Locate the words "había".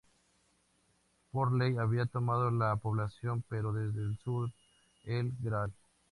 1.79-2.07